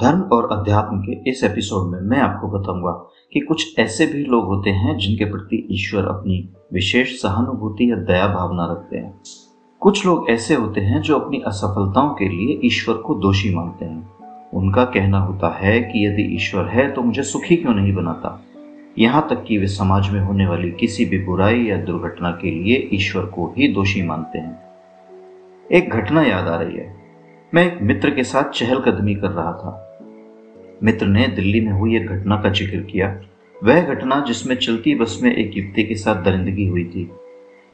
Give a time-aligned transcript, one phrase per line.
[0.00, 4.44] धर्म और अध्यात्म के इस एपिसोड में मैं आपको बताऊँगा कि कुछ ऐसे भी लोग
[4.44, 9.20] होते हैं जिनके प्रति ईश्वर अपनी विशेष सहानुभूति या दया भावना रखते हैं।
[9.80, 14.10] कुछ लोग ऐसे होते हैं जो अपनी असफलताओं के लिए ईश्वर को दोषी मानते हैं।
[14.54, 18.42] उनका कहना होता है कि यदि ईश्वर है तो मुझे सुखी क्यों नहीं बनाता?
[18.98, 22.90] यहाँ तक कि वे समाज में होने वाली किसी भी बुराई या दुर्घटना के लिए
[22.92, 24.62] ईश्वर को ही दोषी मानते हैं।
[25.72, 27.03] एक घटना याद आ रही है।
[27.54, 29.98] मैं एक मित्र के साथ चहलकदमी कर रहा था।
[30.82, 33.20] मित्र ने दिल्ली में हुई एक घटना का ज़िक्र किया।
[33.64, 37.10] वह घटना जिसमें चलती बस में एक युवती के साथ दरिंदगी हुई थी।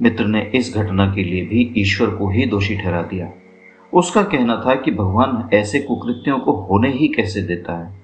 [0.02, 3.32] मित्र ने इस घटना के लिए भी ईश्वर को ही दोषी ठहरा दिया।
[3.94, 7.94] उसका कहना था कि भगवान ऐसे कुकृत्यों को होने ही कैसे देता है।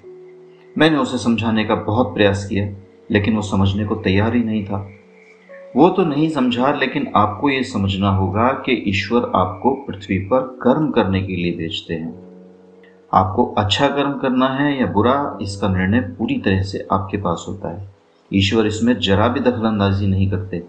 [0.79, 2.77] मैंने उसे समझाने का बहुत प्रयास किया,
[3.11, 4.96] लेकिन वो समझने को तैयार ही नहीं था।
[5.77, 10.91] वो तो नहीं समझा, लेकिन आपको ये समझना होगा कि ईश्वर आपको पृथ्वी पर कर्म
[10.91, 12.15] करने के लिए भेजते हैं।
[13.15, 17.69] आपको अच्छा कर्म करना है या बुरा, इसका निर्णय पूरी तरह से आपके पास होता
[17.69, 17.89] है।
[18.35, 20.63] ईश्वर इसमें जरा भी दखलंदाजी नहीं करते।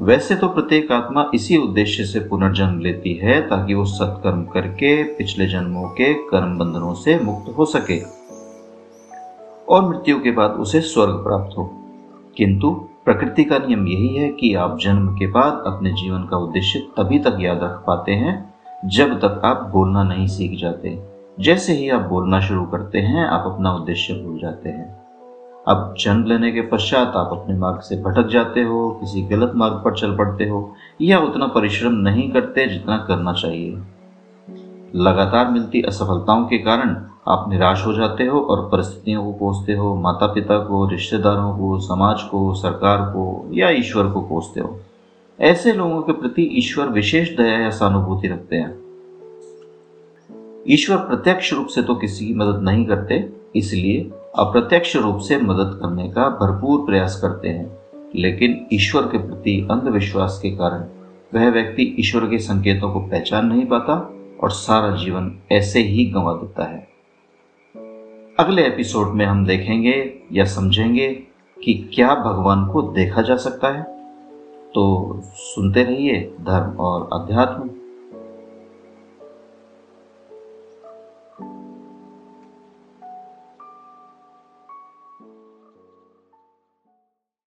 [0.00, 5.46] वैसे तो प्रत्येक आत्मा इसी उद्देश्य से पुनर्जन्म लेती है ताकि वो सत्कर्म करके, पिछले
[5.46, 8.02] जन्मों के कर्म बंधनों से मुक्त हो सके
[9.68, 11.64] और मृत्यु के बाद उसे स्वर्ग प्राप्त हो।
[12.36, 16.78] किंतु प्रकृति का नियम यही है कि आप जन्म के बाद अपने जीवन का उद्देश्य
[16.78, 18.54] तभी तक याद रख पाते हैं,
[18.84, 21.02] जब तक आप बोलना नहीं सीख जाते।
[21.40, 25.00] जैसे ही आप बोलना शुरू करते हैं, आप अपना उद्देश्य भूल जाते हैं।
[25.68, 29.74] अब जन्म लेने के पश्चात आप अपने मार्ग से भटक जाते हो, किसी गलत मार्ग
[29.74, 33.82] पर चल पड़ते हो, या उतना परिश्रम नहीं करते जितना करना चाहिए।
[34.94, 36.96] लगातार मिलती असफलताओं के कारण
[37.28, 41.78] आप निराश हो जाते हो और परिस्थितियों को कोसते हो माता पिता को, रिश्तेदारों को,
[41.78, 44.80] समाज को, सरकार को या ईश्वर को कोसते हो।
[45.40, 48.78] ऐसे लोगों के प्रति ईश्वर विशेष दया या सहानुभूति रखते हैं।
[50.68, 55.78] ईश्वर प्रत्यक्ष रूप से तो किसी की मदद नहीं करते, इसलिए अप्रत्यक्ष रूप से मदद
[55.82, 57.78] करने का भरपूर प्रयास करते हैं।
[58.16, 60.84] लेकिन ईश्वर के प्रति अंधविश्वास के कारण
[61.34, 66.32] वह व्यक्ति ईश्वर के संकेतों को पहचान नहीं पाता और सारा जीवन ऐसे ही गंवा
[66.32, 66.95] देता है।
[68.38, 71.12] अगले एपिसोड में हम देखेंगे या समझेंगे
[71.64, 73.82] कि क्या भगवान को देखा जा सकता है।
[74.74, 77.70] तो सुनते रहिए धर्म और अध्यात्म।